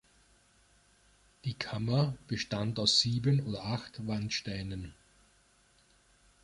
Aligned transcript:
Die 1.45 1.53
Kammer 1.53 2.17
bestand 2.27 2.79
aus 2.79 3.01
sieben 3.01 3.45
oder 3.45 3.63
acht 3.65 4.07
Wandsteinen. 4.07 4.95